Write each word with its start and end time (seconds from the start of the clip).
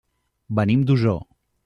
Venim 0.61 0.81
d'Osor. 0.91 1.23